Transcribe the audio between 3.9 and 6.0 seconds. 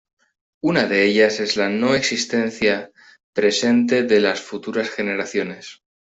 de las futuras generaciones".